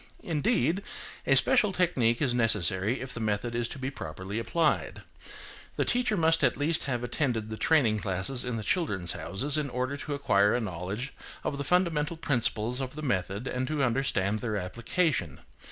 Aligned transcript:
Indeed, 0.23 0.81
a 1.27 1.35
special 1.35 1.71
technique 1.71 2.23
is 2.23 2.33
necessary 2.33 3.01
if 3.01 3.13
the 3.13 3.19
method 3.19 3.53
is 3.53 3.67
to 3.67 3.77
be 3.77 3.91
properly 3.91 4.39
applied. 4.39 5.03
The 5.75 5.85
teacher 5.85 6.17
must 6.17 6.43
at 6.43 6.57
least 6.57 6.85
have 6.85 7.03
attended 7.03 7.51
the 7.51 7.55
training 7.57 7.99
classes 7.99 8.43
in 8.43 8.57
the 8.57 8.63
"Children's 8.63 9.11
Houses," 9.11 9.59
in 9.59 9.69
order 9.69 9.97
to 9.97 10.15
acquire 10.15 10.55
a 10.55 10.59
knowledge 10.59 11.13
of 11.43 11.59
the 11.59 11.63
fundamental 11.63 12.17
principles 12.17 12.81
of 12.81 12.95
the 12.95 13.03
method 13.03 13.45
and 13.45 13.67
to 13.67 13.83
understand 13.83 14.39
their 14.39 14.57
application. 14.57 15.39